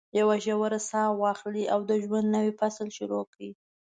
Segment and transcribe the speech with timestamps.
[0.19, 3.49] یوه ژوره ساه واخلئ او د ژوند نوی فصل شروع کړئ.